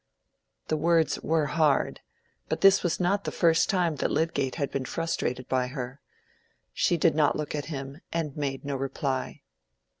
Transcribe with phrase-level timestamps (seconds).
[0.69, 1.99] The words were hard;
[2.49, 6.01] but this was not the first time that Lydgate had been frustrated by her.
[6.73, 9.43] She did not look at him, and made no reply.